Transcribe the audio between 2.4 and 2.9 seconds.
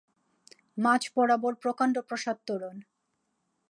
তোরণ।